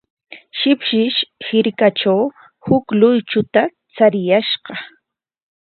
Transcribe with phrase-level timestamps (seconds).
[0.57, 2.23] Shipshish hirkatraw
[2.65, 3.61] huk luychuta
[3.95, 4.73] chariyashqa.